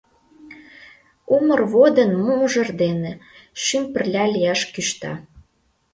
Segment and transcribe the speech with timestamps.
[1.35, 3.11] Умыр водын мужыр дене
[3.63, 5.13] Шӱм пырля лияш кӱшта.